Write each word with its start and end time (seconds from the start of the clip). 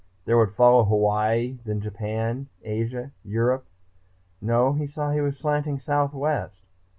There 0.25 0.35
would 0.39 0.55
follow 0.55 0.83
Hawaii, 0.85 1.59
then 1.63 1.79
Japan, 1.79 2.47
Asia, 2.63 3.11
Europe.... 3.23 3.67
No, 4.41 4.73
he 4.73 4.87
saw 4.87 5.11
he 5.11 5.21
was 5.21 5.37
slanting 5.37 5.77
southwest. 5.77 6.65